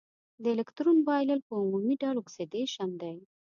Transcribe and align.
د 0.43 0.45
الکترون 0.55 0.97
بایلل 1.07 1.39
په 1.47 1.53
عمومي 1.61 1.95
ډول 2.01 2.17
اکسیدیشن 2.19 2.89
دی. 3.01 3.15